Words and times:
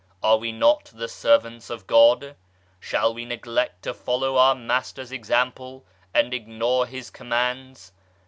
Are 0.23 0.37
we 0.37 0.51
not 0.51 0.85
the 0.85 1.07
Servants 1.07 1.69
of 1.69 1.85
God? 1.85 2.35
Shall 2.79 3.13
we 3.13 3.23
neglect 3.23 3.83
to 3.83 3.93
follow 3.93 4.35
our 4.35 4.55
Master's 4.55 5.11
Example, 5.11 5.85
and 6.11 6.33
ignore 6.33 6.87
His 6.87 7.11
Com 7.11 7.29
mands 7.29 7.91